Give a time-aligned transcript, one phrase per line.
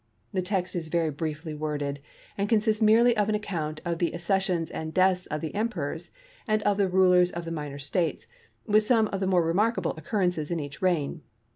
[0.33, 1.99] The text is very briefly worded,
[2.35, 6.09] and consists merely of an account of the accessions and deaths of the emperors
[6.47, 8.25] and of the rulers of the minor states,
[8.65, 11.21] with some of the more remarkable occurrences in each reign.